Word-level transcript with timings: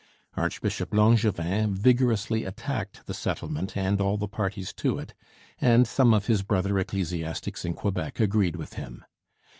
Archbishop 0.35 0.95
Langevin 0.95 1.75
vigorously 1.75 2.43
attacked 2.43 3.05
the 3.05 3.13
settlement 3.13 3.77
and 3.77 4.01
all 4.01 4.17
the 4.17 4.27
parties 4.27 4.73
to 4.73 4.97
it, 4.97 5.13
and 5.59 5.87
some 5.87 6.11
of 6.11 6.25
his 6.25 6.41
brother 6.41 6.79
ecclesiastics 6.79 7.65
in 7.65 7.75
Quebec 7.75 8.19
agreed 8.19 8.55
with 8.55 8.73
him. 8.73 9.05